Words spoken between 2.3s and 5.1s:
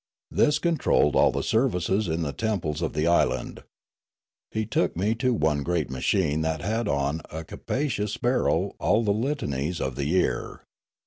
temples of the island. He took